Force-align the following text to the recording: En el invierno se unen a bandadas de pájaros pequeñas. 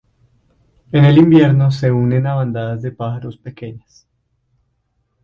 En 0.91 1.05
el 1.05 1.19
invierno 1.19 1.69
se 1.69 1.91
unen 1.91 2.25
a 2.25 2.33
bandadas 2.33 2.81
de 2.81 2.91
pájaros 2.91 3.37
pequeñas. 3.37 4.07